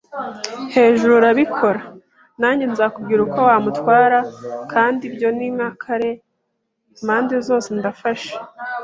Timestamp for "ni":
5.37-5.47